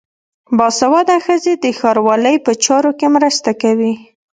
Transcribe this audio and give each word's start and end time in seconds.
باسواده 0.57 1.15
ښځې 1.25 1.53
د 1.63 1.65
ښاروالۍ 1.79 2.35
په 2.45 2.51
چارو 2.63 2.91
کې 2.99 3.07
مرسته 3.15 3.49
کوي. 3.61 3.93